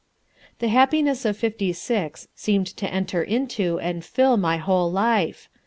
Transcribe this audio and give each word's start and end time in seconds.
"The 0.57 0.69
happiness 0.69 1.25
of 1.25 1.37
Fifty 1.37 1.71
Six 1.73 2.27
seemed 2.33 2.65
to 2.77 2.91
enter 2.91 3.21
into 3.21 3.77
and 3.81 4.03
fill 4.03 4.35
my 4.35 4.57
whole 4.57 4.91
life. 4.91 5.47